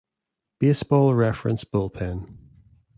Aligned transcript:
Baseball 0.59 1.13
Reference 1.13 1.63
Bullpen 1.63 2.35